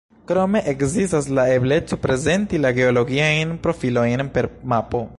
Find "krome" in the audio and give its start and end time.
0.29-0.61